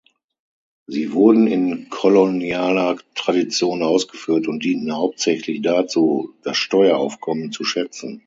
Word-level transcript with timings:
Sie 0.87 1.13
wurden 1.13 1.45
in 1.45 1.87
kolonialer 1.91 2.97
Tradition 3.13 3.83
ausgeführt 3.83 4.47
und 4.47 4.63
dienten 4.63 4.95
hauptsächlich 4.97 5.61
dazu, 5.61 6.33
das 6.41 6.57
Steueraufkommen 6.57 7.51
zu 7.51 7.63
schätzen. 7.63 8.19